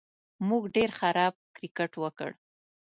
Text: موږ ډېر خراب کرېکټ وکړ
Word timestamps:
موږ 0.47 0.63
ډېر 0.75 0.89
خراب 0.99 1.33
کرېکټ 1.55 1.91
وکړ 2.03 2.31